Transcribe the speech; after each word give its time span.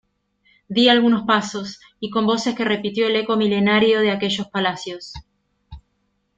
di 0.67 0.89
algunos 0.89 1.27
pasos, 1.27 1.79
y 1.99 2.09
con 2.09 2.25
voces 2.25 2.55
que 2.55 2.65
repitió 2.65 3.05
el 3.05 3.15
eco 3.17 3.35
milenario 3.35 3.99
de 3.99 4.09
aquellos 4.09 4.47
palacios 4.47 5.13